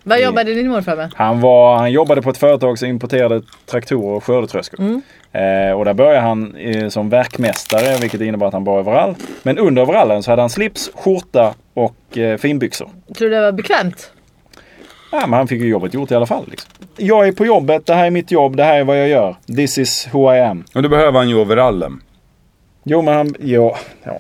[0.04, 1.12] Vad jobbade din morfar med?
[1.16, 5.02] Han, var, han jobbade på ett företag som importerade traktorer och skördetröskor.
[5.32, 9.16] Eh, och där började han eh, som verkmästare vilket innebar att han bar överall.
[9.44, 12.90] Men under överallen så hade han slips, skjorta och eh, finbyxor.
[13.18, 14.12] Tror du det var bekvämt?
[15.12, 16.46] Ja, men han fick ju jobbet gjort i alla fall.
[16.50, 16.72] Liksom.
[16.98, 19.36] Jag är på jobbet, det här är mitt jobb, det här är vad jag gör.
[19.56, 20.64] This is who I am.
[20.76, 22.02] Och då behöver han ju overallen.
[22.84, 24.20] Jo men han, ja, ja.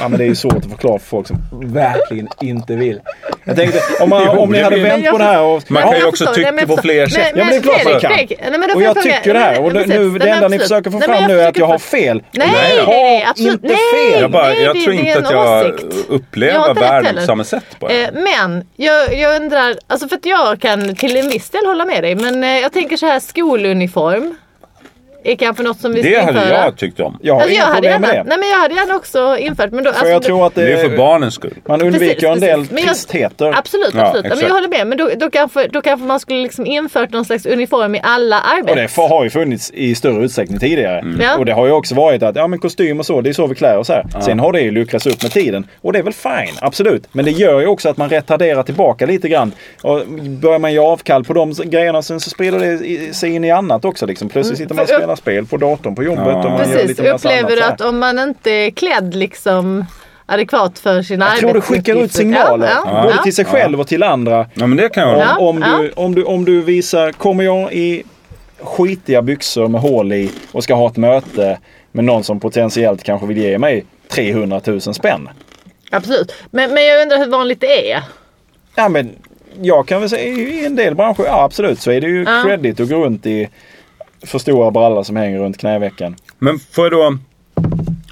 [0.00, 3.00] Ja men det är ju svårt att förklara för folk som verkligen inte vill.
[3.44, 5.62] Jag tänkte om, man, Jo, om ni hade vänt på det här och...
[5.70, 6.34] Man Ja, kan ju också förstår.
[6.34, 7.22] tycka men på jag fler förstår.
[7.22, 7.32] sätt.
[7.34, 8.12] Men- Ja men det är klart man kan.
[8.12, 9.60] Fredrik, nej, men då får och jag jag tycker det här.
[9.60, 11.48] Och Nej, det, men nu, det men enda ni försöker få men fram nu är
[11.48, 12.22] att jag har fel.
[12.32, 13.52] Nej, nej, jag nej, absolut.
[13.52, 14.10] inte Nej.
[14.12, 14.20] fel.
[14.22, 17.64] Jag, bara, Nej, jag det- tror inte en att jag upplever världen på samma sätt
[17.80, 17.92] bara.
[17.92, 21.84] Eh, men jag, jag undrar, alltså för att jag kan till en viss del hålla
[21.84, 22.14] med dig.
[22.14, 24.36] Men eh, jag tänker så här skoluniform.
[25.26, 26.64] Är kanske något som vi ska Det hade införa.
[26.64, 27.18] jag tyckt om.
[27.22, 28.28] Jag har Alltså, jag, inga hade problem med gärna, det.
[28.28, 29.70] nej, men jag hade gärna också infört.
[29.72, 31.54] Men då, För alltså, jag tror att Det är för barnens skull.
[31.68, 32.72] man undviker Precis, en del precis.
[32.72, 33.52] Men jag- tristheter.
[33.58, 34.24] Absolut, Ja, absolut.
[34.30, 34.86] Ja, men jag håller med.
[34.86, 38.42] Men då, då, kanske, då kanske man skulle liksom infört någon slags uniform i alla
[38.68, 40.98] Och det har ju funnits i större utsträckning tidigare.
[40.98, 41.20] Mm.
[41.20, 41.36] Ja.
[41.38, 43.46] Och det har ju också varit att ja, men kostym och så, det är så
[43.46, 44.06] vi klär oss här.
[44.24, 45.66] Sen har det ju luckrats upp med tiden.
[45.80, 47.08] Och det är väl fine, absolut.
[47.12, 49.52] Men det gör ju också att man retarderar tillbaka lite grann.
[49.82, 50.06] Och
[50.40, 53.84] börjar man göra avkall på de grejerna sen så sprider det sig in i annat
[53.84, 54.06] också.
[54.06, 54.28] Liksom.
[54.28, 56.26] Plötsligt sitter man och För- spelar spel på datorn på jobbet.
[56.26, 56.44] Ja.
[56.44, 56.88] Och man gör Precis.
[56.88, 59.84] lite massa Upplever du att om man inte är klädd liksom
[60.26, 62.68] adekvat för sina Jag tror det skickar ut signaler.
[62.70, 64.46] Ja, ja, Både till sig själv och till andra.
[64.54, 67.72] Ja men det kan jag Om, om, du, om, du, om du visar, kommer jag
[67.72, 68.02] i
[68.60, 71.58] skitiga byxor med hål i och ska ha ett möte
[71.92, 75.28] med någon som potentiellt kanske vill ge mig 300 000 spänn.
[75.90, 76.34] Absolut.
[76.50, 78.02] Men, men jag undrar hur vanligt det är.
[78.74, 79.10] Ja men
[79.62, 82.42] jag kan väl säga i en del branscher, ja absolut, så är det ju Ja.
[82.46, 83.48] credit att gå runt i
[84.26, 86.16] för stora brallor som hänger runt knävecken.
[86.38, 87.18] Men får jag då...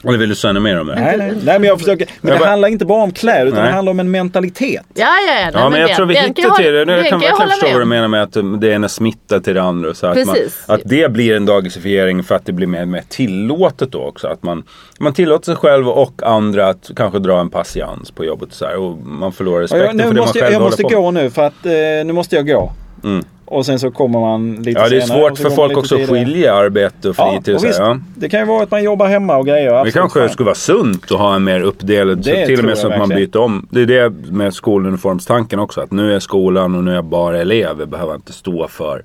[0.09, 0.94] Eller vill du säga något mer om det?
[0.94, 2.07] Nej, nej, nej men jag försöker.
[2.20, 3.68] Men Jag det bara- handlar inte bara om kläder utan Nej.
[3.68, 4.83] det handlar om en mentalitet.
[4.94, 5.51] Ja, ja, ja.
[5.55, 6.85] Ja, men jag tror vi kan hittar jag till det.
[6.87, 9.55] kan kan jag jag hålla förstå vad du menar med att det ena smittar till
[9.55, 9.94] det andra.
[9.94, 13.92] Så att, man, att det blir en dagisifiering för att det blir mer, mer tillåtet
[13.92, 14.27] då också.
[14.29, 14.62] Att man,
[15.01, 18.77] man tillåter sig själv och andra att kanske dra en patiens på jobbet så här,
[18.77, 20.70] och man förlorar Ja, respekten jag, nu för det man måste, själv jag, jag håller
[20.70, 21.72] måste på gå nu för att eh,
[22.07, 22.72] nu måste jag gå.
[23.05, 23.25] Mm.
[23.53, 25.21] Och sen så kommer man lite Ja, det är senare.
[25.21, 27.55] svårt så för folk också att skilja arbete och Ja, fritid.
[27.55, 27.99] och och visst, så ja.
[28.15, 29.85] Det kan ju vara att man jobbar hemma och grejer.
[29.85, 32.79] Det kanske skulle vara sunt att ha en mer uppdelad, så Det till och med
[32.79, 33.67] så att man byter om.
[33.71, 35.81] Det är det med skoluniformstanken också.
[35.81, 37.77] Att nu är skolan och nu är jag bara elev.
[37.79, 39.03] Jag behöver inte stå för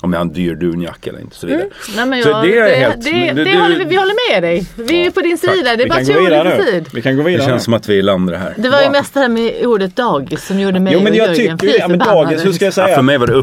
[0.00, 1.36] om jag har en dyr dunjacka eller inte.
[1.36, 1.64] Så vidare.
[1.96, 4.32] Nej, men Så jag, det är det, helt- det, det, det- håller vi, vi håller
[4.32, 4.66] med dig.
[4.76, 5.54] Vi är på din sida.
[5.62, 6.64] Det är Vi bara kan gå tur nu.
[6.72, 6.88] tid.
[6.94, 8.54] Vi kan gå Det vidare känns som att vi landar här.
[8.56, 11.16] Det var ju mest det här med ordet dagis som gjorde mig Jo men och
[11.18, 12.26] jag Jörgen tycker fly ja, men förbannade.
[12.26, 13.34] dagis, hur ska jag Ja, för mig var det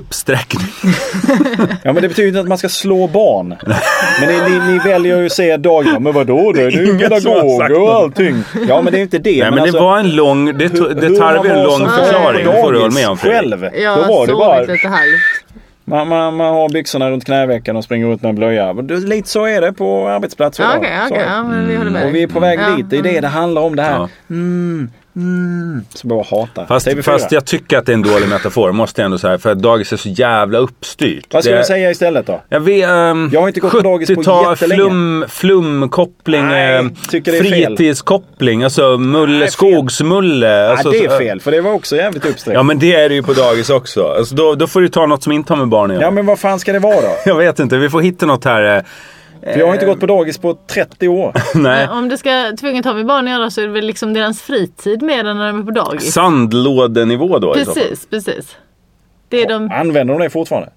[0.53, 0.93] uppsträckning.
[1.83, 3.55] Ja men det betyder inte att man ska slå barn.
[4.21, 5.91] Men ni, ni, ni väljer ju att säga dagis.
[5.93, 6.61] Ja, Men vadå då?
[6.61, 6.71] Är
[7.09, 8.43] sagt pedagoger och allting?
[8.67, 9.41] Ja men det är inte det.
[9.41, 12.45] Nej men alltså, det var en lång, det, hur- det man en lång förklaring.
[12.45, 13.41] på Det får du hålla med om Fredrik.
[13.51, 13.69] själv.
[13.75, 14.61] Jag Då har var det bara...
[14.61, 15.09] lite halv.
[15.87, 18.73] Man, man, man har byxorna runt knävecken och springer ut med en blöja.
[18.73, 20.85] Det- Lite så är det på arbetsplatser Ja, idag.
[20.91, 21.25] Är det.
[21.31, 22.89] Ja, men vi med Och vi är på väg Ja, dit.
[22.89, 23.91] Det är det det handlar om det här.
[23.97, 24.09] Ja.
[24.29, 25.85] Mm, mm.
[25.93, 26.65] Så bara hatar.
[26.65, 27.01] Fast, TV4.
[27.01, 29.37] fast jag tycker att det är en dålig metafor, måste jag ändå säga.
[29.37, 31.33] För att dagis är så jävla uppstyrt.
[31.33, 32.41] Vad ska det, jag säga istället då?
[32.49, 34.81] Jag, vet, um, Jag har inte gått på dagis på 70-tal, jättelänge.
[34.81, 36.83] flum, flumkoppling, Nej, eh,
[37.23, 37.43] fel.
[37.43, 39.51] fritidskoppling, alltså mulle, fel.
[39.51, 40.69] skogsmulle.
[40.69, 41.41] Alltså, det är fel.
[41.41, 42.55] För det var också jävligt uppsträckt.
[42.55, 44.07] Ja men det är det ju på dagis också.
[44.07, 46.05] Alltså, då, då får du ta något som inte har med barn att göra.
[46.05, 47.15] Ja men vad fan ska det vara då?
[47.25, 48.85] Jag vet inte, vi får hitta något här.
[49.53, 51.33] För jag har inte gått på dagis på 30 år.
[51.55, 51.87] Nej.
[51.87, 54.41] Om det ska tvunget ha med barn att göra så är det väl liksom deras
[54.41, 56.13] fritid mer än när de är på dagis.
[56.13, 57.53] Sandlådenivå då.
[57.53, 58.57] Precis, precis.
[59.29, 60.69] Det är de Använder de det fortfarande?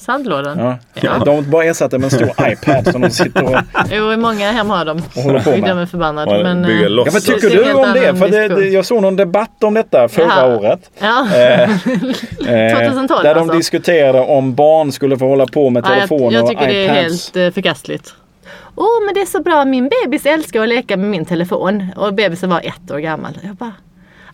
[0.00, 0.58] Sandlådan.
[0.58, 0.78] Ja.
[0.94, 1.24] Ja.
[1.24, 3.56] De bara ersatt det med en stor iPad som de sitter och...
[3.90, 5.02] Jo, i många hem har de.
[5.16, 5.62] Och håller på med.
[5.62, 6.28] De är förbannad.
[6.28, 6.70] Och Men, eh.
[6.80, 8.16] Ja, men tycker du om det?
[8.16, 10.56] För det, det, jag såg någon debatt om detta förra Ja.
[10.56, 10.90] året.
[10.98, 11.26] ja.
[11.36, 11.70] Eh,
[12.88, 13.56] 2012 där de alltså.
[13.56, 16.86] diskuterade om barn skulle få hålla på med Ja, jag, telefoner jag tycker och det
[16.86, 18.14] är helt eh, förkastligt.
[18.76, 19.64] Åh, oh, men det är så bra.
[19.64, 21.86] Min bebis älskar att leka med min telefon.
[21.96, 23.38] Och bebisen var ett år gammal.
[23.42, 23.72] Jag bara,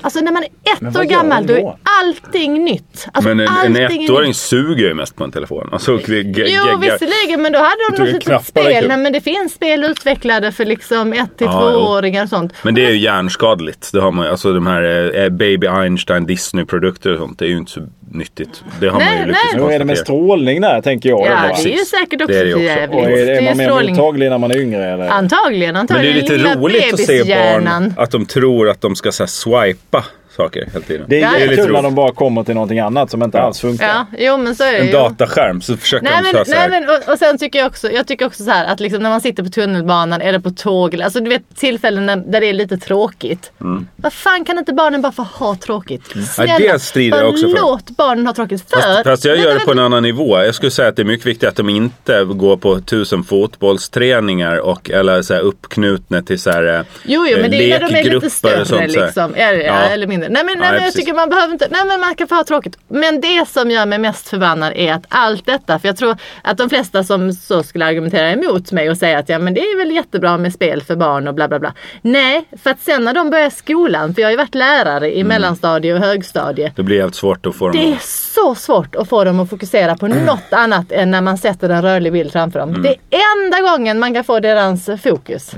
[0.00, 0.48] alltså när man är
[0.80, 1.60] Men ett vad år gammal då då?
[1.68, 3.08] är allting nytt.
[3.12, 4.36] Alltså, Men en, en ettåring nytt.
[4.36, 5.68] suger ju mest på en telefon.
[5.72, 8.88] Alltså, ge- ge- Jo visserligen men då hade de något litet spel.
[8.88, 12.52] Nej, men det finns spel utvecklade för liksom ett till Ja, tvååringar och sånt.
[12.62, 13.90] Men det är ju hjärnskadligt.
[13.92, 14.26] Det har man.
[14.26, 17.38] Alltså de här eh, Baby Einstein Disney-produkter och sånt.
[17.38, 17.80] Det är ju inte så
[18.12, 18.64] nyttigt.
[18.80, 19.62] Det har Nej, man ju lyckats nej.
[19.62, 21.20] Hur är det med strålning där tänker jag.
[21.20, 21.62] Ja, då bara.
[21.62, 22.64] det är ju säkert också Det är det också.
[22.64, 23.00] jävligt.
[23.00, 24.84] Och är, är man mer mottaglig när man är yngre?
[24.92, 25.08] Eller?
[25.08, 26.16] Antagligen, Men det är antagligen.
[26.16, 30.04] lite roligt att se barn att de tror att de ska så här, swipa
[30.36, 31.06] saker hela tiden.
[31.08, 31.38] Det är Ja, ja.
[31.38, 33.44] jättekul lite när de bara kommer till någonting annat som inte Ja.
[33.44, 33.86] alls funkar.
[33.88, 34.92] Ja, jo men så är det En ju.
[34.92, 37.90] dataskärm så försöker Nej de men, så nej, men och, och sen tycker jag också,
[37.90, 40.94] jag tycker också så här att liksom när man sitter på tunnelbanan eller på tåg,
[40.94, 43.52] eller- alltså du vet tillfällen när, där det är lite tråkigt.
[43.96, 46.02] Vad fan kan inte barnen bara få ha tråkigt?
[46.30, 46.72] Snälla, Mm.
[46.72, 47.60] det strider jag också för.
[47.60, 48.70] låt barnen ha tråkigt.
[48.70, 50.38] För, Fast, fast jag Nej, gör det på en annan nivå.
[50.42, 54.56] Jag skulle säga att det är mycket viktigt att de inte går på tusen fotbollsträningar
[54.56, 57.84] och eller så här uppknutna till så här, Jo, jo men det är när de
[57.84, 59.34] är lite lekgrupper större liksom.
[59.36, 59.52] Ja.
[59.52, 59.72] Ja.
[59.74, 60.25] eller mindre.
[60.28, 62.34] Nej men, nej, Nej, men jag tycker man behöver inte, nej men man kan få
[62.34, 62.78] ha tråkigt.
[62.88, 66.58] Men det som gör mig mest förbannad är att allt detta, för jag tror att
[66.58, 69.78] de flesta som så skulle argumentera emot mig och säga att ja men det är
[69.78, 71.72] väl jättebra med spel för barn och bla bla bla.
[72.02, 75.18] Nej, för att sen när de börjar skolan, för jag har ju varit lärare Mm.
[75.18, 76.72] i mellanstadie och högstadie.
[76.76, 77.98] Det blir jävligt svårt att få dem Det är
[78.34, 81.82] så svårt att få dem att fokusera på något annat än när man sätter en
[81.82, 82.72] rörlig bild framför Mm.
[82.72, 82.82] dem.
[82.82, 85.54] Det är enda gången man kan få deras fokus.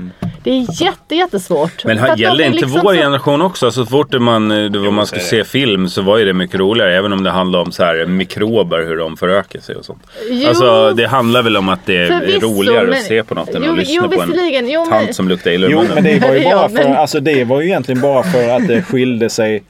[0.49, 1.85] Det är jätte, jättesvårt.
[1.85, 3.71] Men här gäller inte liksom vår så- generation också?
[3.71, 6.59] Så fort man, eh, det var man skulle se film så var ju det mycket
[6.59, 6.97] roligare.
[6.97, 10.03] Även om det handlar om så här mikrober, hur de förökar sig och sånt.
[10.31, 10.47] Jo.
[10.49, 13.49] Alltså det handlar väl om att det är Förvisso, roligare men- att se på något
[13.49, 14.69] än Jo, att lyssna jo, på en.
[14.69, 17.19] Jo, men- tant som luktar illa Jo, men det var ju bara för, men- alltså
[17.19, 19.63] det var ju egentligen bara för att det skilde sig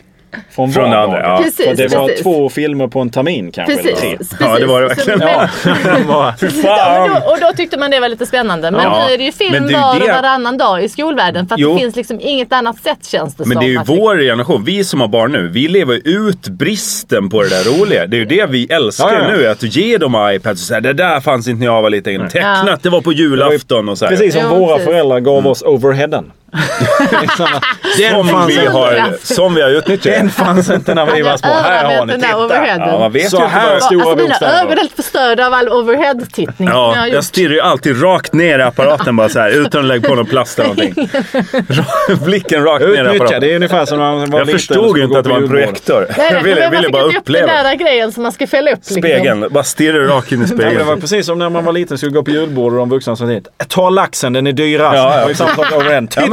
[0.55, 1.37] från, Från andra, ja.
[1.43, 2.23] Precis, För det var precis.
[2.23, 3.73] två filmer på en termin kanske.
[3.73, 4.17] eller Precis, tre.
[4.17, 4.37] precis.
[4.39, 5.19] Ja, det var det verkligen.
[5.19, 5.47] men- Ja.
[6.07, 7.01] Ja, fan!
[7.11, 8.71] men då, och då tyckte man det var lite spännande.
[8.71, 10.89] Men Ja, nu är det ju film men det var och det- varannan dag i
[10.89, 11.47] skolvärlden.
[11.47, 11.73] För att Jo.
[11.73, 13.63] det finns liksom inget annat sätt känns det Men som.
[13.63, 17.29] det är ju vår generation, vi som har barn nu, vi lever ju ut bristen
[17.29, 18.07] på det där roliga.
[18.07, 19.37] Det är ju det vi älskar Ja, ja.
[19.37, 22.29] nu, att ge dem iPads och säga det där fanns inte när jag var liten.
[22.29, 24.09] Tecknat, det var på julafton och så här.
[24.11, 24.85] Precis som Jo, våra precis.
[24.87, 26.31] föräldrar gav oss overheaden.
[28.11, 30.13] Som fanns vi, har, som vi har utnyttjat.
[30.13, 31.49] Den fanns inte när vi var små.
[31.49, 32.27] Här har ni, titta!
[32.77, 34.59] Ja, man vet Så ju inte här stora Alltså mina bokstäver.
[34.61, 38.33] ögon är helt förstörda av all overhead-tittning som jag Ja, jag stirrar ju alltid rakt
[38.33, 41.09] ner i apparaten bara så här utan att lägga på någon plast eller någonting.
[42.25, 43.41] Blicken rakt ner i Utnyttja, apparaten.
[43.41, 45.49] det är ungefär som när man var Jag förstod ju inte att det var en
[45.49, 46.07] projektor.
[46.17, 48.31] Nej, Jag ville, men ville man bara fick upp den uppleva där grejen som man
[48.31, 48.77] ska fälla upp.
[48.77, 48.97] liksom.
[48.97, 49.45] spegeln.
[49.51, 51.01] Bara stirra rakt in i men det var spegeln.
[51.01, 53.25] precis som när man var liten och skulle gå på julbord och de vuxna sa
[53.27, 54.95] till Ta laxen, den är dyrast.
[54.95, 55.35] Ja, ja.
[55.35, 55.71] Samma sak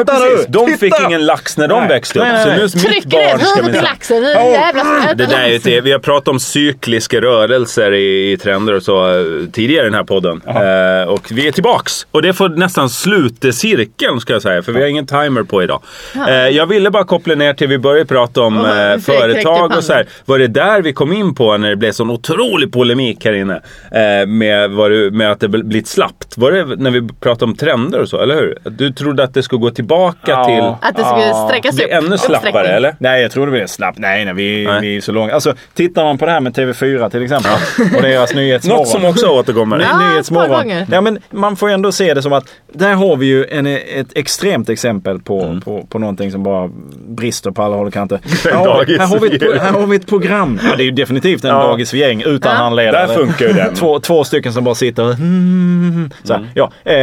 [0.06, 0.46] precis.
[0.48, 0.78] De titta!
[0.78, 1.88] fick ingen lax när de Nej.
[1.88, 2.24] växte upp.
[2.24, 3.84] Nej, nej, Så nu är mitt Tryck barn ska huvudet i minsann...
[3.84, 4.22] laxen.
[4.22, 5.80] Nu jag äta Det där är det.
[5.80, 9.94] Vi har pratat om cykliska rörelser i, i trender och så eh, tidigare i den
[9.94, 10.40] här podden.
[10.46, 12.06] Eh, och vi är tillbaks.
[12.10, 14.62] Och det får nästan slutcirkeln ska jag säga.
[14.62, 15.82] För vi har ingen timer på idag.
[16.28, 19.84] Eh, jag ville bara koppla ner till vi började prata om eh, räckte företag och
[19.84, 20.06] så här.
[20.24, 23.54] Var det där vi kom in på när det blev sån otrolig polemik här inne?
[23.92, 26.38] Eh, med, var det, med att det blivit slappt.
[26.38, 28.58] Var det när vi pratade om trender och så, eller hur?
[28.70, 29.95] Du trodde att det skulle gå tillbaka
[30.26, 30.44] Ja.
[30.44, 30.88] till...
[30.88, 31.48] Att det skulle Ja.
[31.48, 31.90] sträckas upp.
[31.90, 32.96] ännu slappare, eller?
[32.98, 33.98] Nej, jag tror det blir snabbt.
[33.98, 34.80] Nej, nej, vi, Nej.
[34.80, 35.34] vi är så långa.
[35.34, 37.52] Alltså, tittar man på det här med TV4 till exempel
[37.96, 38.78] och deras nyhetsmorgon.
[38.80, 39.80] Något som också återkommer.
[39.80, 40.50] Ja, nyhetsmorgon.
[40.50, 40.86] gånger.
[40.92, 43.66] Ja, men man får ju ändå se det som att där har vi ju en,
[43.66, 45.60] ett extremt exempel på, Mm.
[45.60, 46.70] på, på någonting som bara
[47.08, 48.20] brister på alla håll och kanter.
[48.44, 50.60] Här har, Dagis här, har vi ett, här har vi ett program.
[50.70, 51.62] Ja, det är ju definitivt en Ja.
[51.62, 52.58] dagis för gäng utan Ja.
[52.58, 53.06] handledare.
[53.06, 53.74] Där funkar ju den.
[53.74, 56.94] Två, två stycken som bara sitter och mm, så här, ja, eh,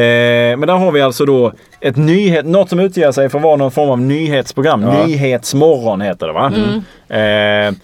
[0.00, 3.44] eh, Men där har vi alltså då ett nyhet, något som utger sig för att
[3.44, 4.82] vara någon form av nyhetsprogram.
[4.82, 5.06] Ja.
[5.06, 6.52] Nyhetsmorgon heter det va?
[7.08, 7.68] Mm.
[7.68, 7.74] Eh,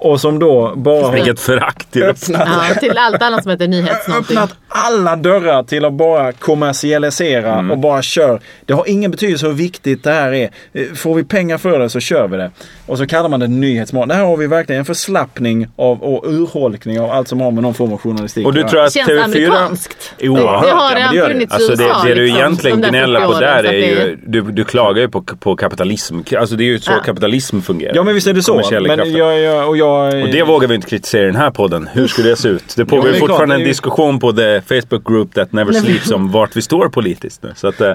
[0.00, 3.68] och som då bara har Vilket förakt till öppnat Ja, till allt annat som heter
[3.76, 7.70] nyhets öppnat alla dörrar till att bara kommersialisera Mm.
[7.70, 8.40] och bara kör.
[8.66, 10.50] Det har ingen betydelse hur viktigt det här är.
[10.72, 12.50] Eh, Får vi pengar för det så kör vi det.
[12.86, 14.08] Och så kallar man det nyhetsmorgon.
[14.08, 17.74] Där har vi verkligen en förslappning av, och urholkning av allt som har med någon
[17.74, 18.86] form av journalistik Och du att tror göra.
[18.86, 19.24] att Känns TV4...
[19.24, 20.12] amerikanskt.
[20.22, 21.26] Oerhört, det ja, har det redan det.
[21.32, 22.02] funnits i Alltså det, USA.
[22.04, 24.18] det du liksom, egentligen gnäller 40 på där är det ju...
[24.26, 26.18] Du, du klagar ju på, på kapitalism.
[26.38, 27.02] Alltså det är ju så Ja.
[27.04, 27.92] kapitalism fungerar.
[27.94, 28.62] Ja men visst är det så.
[28.70, 29.89] Men jag, jag, och jag,
[30.22, 31.88] Och det vågar vi inte kritisera i den här podden.
[31.92, 32.74] Hur skulle det se ut?
[32.76, 35.52] Det pågår Jo, det klart, fortfarande är en ju- diskussion på the Facebook group that
[35.52, 37.52] never sleeps om vart vi står politiskt nu.
[37.56, 37.92] Så, att, eh,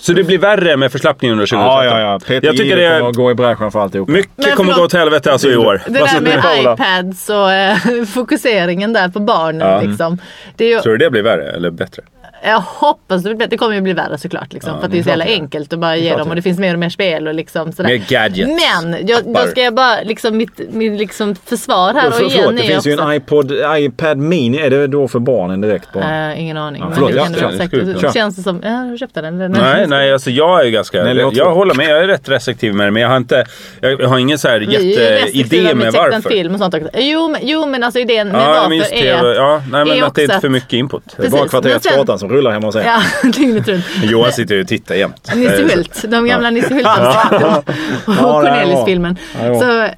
[0.00, 1.84] så det blir värre med förslappningen under 2013.
[1.84, 2.18] Ja, ja, ja.
[2.18, 3.22] Peter Jag tycker det kommer att är...
[3.22, 4.08] gå i bräschen för alltihop.
[4.08, 5.82] Mycket Men kommer gå åt helvete alltså i år.
[5.86, 9.68] Det där med iPads och eh, fokuseringen där på barnen.
[9.68, 9.80] Ja.
[9.80, 10.18] Liksom.
[10.56, 12.02] Det är ju, Tror du det blir värre eller bättre?
[12.44, 13.50] jag hoppas det blir bättre.
[13.50, 14.52] Det kommer ju bli värre såklart.
[14.52, 16.58] Liksom, för att det är så jävla enkelt att bara ge dem och det finns
[16.58, 17.90] mer och mer spel och liksom sådär.
[17.90, 18.50] Mer gadgets.
[18.82, 22.38] Men jag, då ska jag bara, liksom mitt, mitt liksom försvar här och För, igen
[22.42, 24.58] förlåt, det finns ju också- en iPod, iPad Mini.
[24.58, 25.92] Är det då för barnen direkt?
[25.92, 26.32] Bara?
[26.32, 26.82] Eh, ingen aning.
[26.82, 27.68] Ja, men förlåt, det ja, kan det säkert.
[27.68, 29.48] ska du Det känns det som, ja, du köpt den eller?
[29.48, 31.04] Nej, nej, alltså jag är ju ganska...
[31.04, 31.44] Nej, jag gå.
[31.44, 32.90] håller med, jag är rätt restriktiv med det.
[32.90, 33.44] Men jag har inte...
[33.80, 36.28] Jag har ingen så här jätteidé med varför.
[36.28, 36.88] film och sånt också.
[36.94, 39.34] Jo, men, jo men alltså idén med Ja, varför men just är TV.
[39.34, 41.02] Ja, nej, men är att det är inte för mycket input.
[41.16, 42.82] Det är bara precis, kvarteret men sen- Skatan som rullar hemma hos er.
[42.84, 43.84] Ja, dygnet runt.
[44.02, 45.34] Johan sitter ju och tittar jämt.
[45.34, 47.52] Nisse Hult, de gamla Nisse Hult-avsnitten.
[48.06, 49.16] och Cornelis-filmen.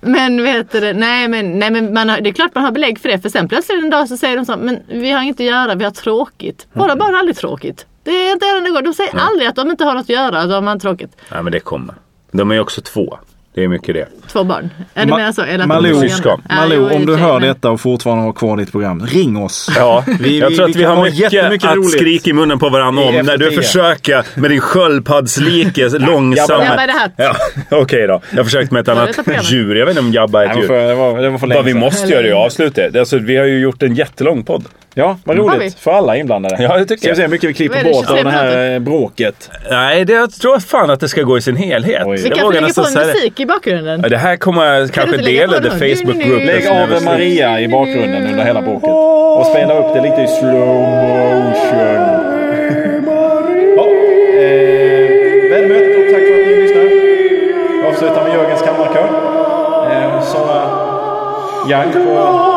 [0.00, 3.00] Men vet du, nej men, nej, men man har, det är klart man har belägg
[3.00, 3.18] för det.
[3.18, 5.74] För sen plötsligt en dag så säger de så, men vi har inget att göra,
[5.74, 6.66] vi har tråkigt.
[6.72, 7.86] Våra barn har aldrig tråkigt.
[8.04, 8.82] Det är inte det går.
[8.82, 11.10] De säger aldrig att de inte har något att göra, att de har tråkigt.
[11.32, 11.94] Nej, men det kommer.
[12.32, 13.18] De är ju också två.
[13.54, 14.08] Det är mycket det.
[14.28, 14.70] Två barn.
[14.94, 15.42] Är det Ma- mer så?
[15.42, 16.42] Eller Malou, är syskon.
[16.50, 19.70] Malou, i om du hör detta och fortfarande har kvar ditt program, ring oss.
[19.76, 21.90] Ja, Vi- jag tror att vi vi har ha mycket att roligt.
[21.92, 23.26] skrika i munnen på varandra I om.
[23.26, 26.64] När du försöker med din sköldpaddslike långsamma...
[26.64, 27.12] Jabba the Hutt.
[27.16, 27.34] Ja,
[27.82, 28.20] Okej då.
[28.30, 29.74] Jag har försökt med ett annat djur.
[29.74, 30.68] Jag vet inte om Jabba är ett djur.
[30.88, 32.98] det, var, det var för länge Vad vi måste göra är ju avsluta.
[32.98, 34.64] Alltså, vi har ju gjort en jättelång podd.
[34.94, 35.42] Ja, vad vi?
[35.42, 35.78] roligt.
[35.78, 36.62] För alla inblandade.
[36.62, 37.16] Ja, det tycker Ska vi jag.
[37.16, 39.50] se hur mycket vi klipper bort av 23 det här eh, bråket.
[39.70, 42.02] Nej, det, jag tror fan att det ska gå i sin helhet.
[42.06, 42.16] Oj.
[42.16, 44.00] Vi Jag kan vågar få lägga på en musik i bakgrunden.
[44.02, 45.60] Ja, Det här kommer jag kanske dela?
[45.70, 46.38] Facebook nu.
[46.44, 48.90] Lägg av Maria i bakgrunden under hela bråket.
[49.38, 50.52] Och spela upp det lite i slow
[51.44, 52.32] motion.
[53.76, 53.86] Ja,
[54.40, 56.84] eh, väl mött och tack för att ni lyssnar.
[57.82, 59.08] Jag avslutar med Jörgens kammarkör.
[59.92, 60.62] Eh, Sara
[61.70, 62.51] Young på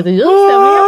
[0.00, 0.79] Jag fick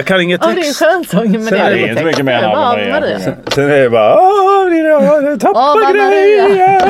[0.00, 0.78] Jag kan inget Ja, det är en text.
[0.78, 1.32] skönsång.
[1.32, 3.00] Men det är är det inte mycket mer än Det Ave Maria.
[3.00, 3.18] Maria.
[3.54, 6.10] Sen är det bara Åh, dina tappa Maria.
[6.10, 6.80] grejer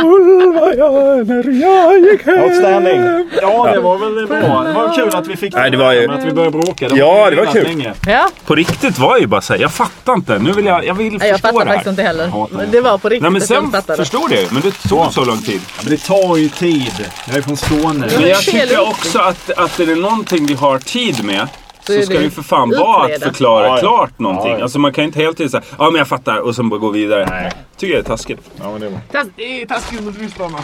[0.00, 3.28] Full var jag när jag gick hem Outstanding.
[3.42, 4.62] Ja, det var väl bra.
[4.62, 6.88] Det var kul att vi fick Nej, det var ju- Att vi började bråka.
[6.94, 7.64] Ja, det var kul.
[7.64, 7.92] Länge.
[8.06, 10.38] Ja, På riktigt var ju bara såhär, jag fattar inte.
[10.38, 11.76] Nu vill jag, jag vill jag förstå fattar det här.
[11.76, 12.30] faktiskt inte heller.
[12.50, 12.66] Men det.
[12.72, 13.96] det var på riktigt Nej men jag sen fattade.
[13.96, 15.60] förstod jag ju, men det tog så lång tid.
[15.82, 16.92] Men det tar ju tid.
[17.28, 18.06] Jag är från Skåne.
[18.14, 21.46] Men är jag tycker också att, att är det någonting vi har tid med
[21.86, 23.80] så, är ska det ju för fan vara att förklara Ja, ja.
[23.80, 24.50] klart någonting.
[24.50, 24.62] Ja, ja.
[24.62, 26.90] Alltså man kan inte hela tiden säga ja men jag fattar och sen bara gå
[26.90, 27.26] vidare.
[27.30, 27.52] Nej.
[27.76, 28.40] Tycker jag är taskigt.
[28.62, 28.98] Ja, men det var.
[29.12, 30.58] Tas- Det är taskigt mot lyssnarna.